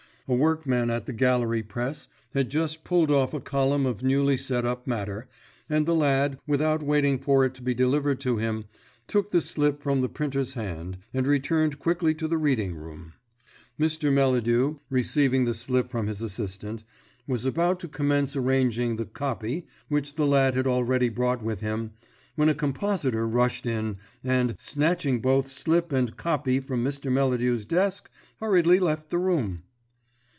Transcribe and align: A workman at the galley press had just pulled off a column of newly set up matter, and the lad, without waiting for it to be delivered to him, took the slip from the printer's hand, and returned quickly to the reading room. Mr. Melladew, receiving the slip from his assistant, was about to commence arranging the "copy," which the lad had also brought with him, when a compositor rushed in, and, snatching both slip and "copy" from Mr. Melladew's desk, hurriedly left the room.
A 0.27 0.33
workman 0.35 0.89
at 0.89 1.07
the 1.07 1.11
galley 1.13 1.61
press 1.61 2.07
had 2.33 2.49
just 2.49 2.85
pulled 2.85 3.11
off 3.11 3.33
a 3.33 3.41
column 3.41 3.85
of 3.85 4.01
newly 4.01 4.37
set 4.37 4.65
up 4.65 4.87
matter, 4.87 5.27
and 5.69 5.85
the 5.85 5.93
lad, 5.95 6.39
without 6.47 6.81
waiting 6.81 7.19
for 7.19 7.43
it 7.43 7.53
to 7.55 7.61
be 7.61 7.73
delivered 7.73 8.21
to 8.21 8.37
him, 8.37 8.63
took 9.07 9.31
the 9.31 9.41
slip 9.41 9.81
from 9.83 9.99
the 9.99 10.07
printer's 10.07 10.53
hand, 10.53 10.99
and 11.13 11.27
returned 11.27 11.79
quickly 11.79 12.13
to 12.15 12.29
the 12.29 12.37
reading 12.37 12.75
room. 12.75 13.11
Mr. 13.77 14.09
Melladew, 14.09 14.77
receiving 14.89 15.43
the 15.43 15.53
slip 15.53 15.89
from 15.89 16.07
his 16.07 16.21
assistant, 16.21 16.85
was 17.27 17.43
about 17.43 17.81
to 17.81 17.89
commence 17.89 18.33
arranging 18.37 18.95
the 18.95 19.05
"copy," 19.05 19.67
which 19.89 20.15
the 20.15 20.25
lad 20.25 20.55
had 20.55 20.65
also 20.65 21.09
brought 21.09 21.43
with 21.43 21.59
him, 21.59 21.91
when 22.37 22.47
a 22.47 22.55
compositor 22.55 23.27
rushed 23.27 23.65
in, 23.65 23.97
and, 24.23 24.55
snatching 24.57 25.19
both 25.19 25.49
slip 25.49 25.91
and 25.91 26.15
"copy" 26.15 26.61
from 26.61 26.85
Mr. 26.85 27.11
Melladew's 27.11 27.65
desk, 27.65 28.09
hurriedly 28.39 28.79
left 28.79 29.09
the 29.09 29.17
room. 29.19 29.63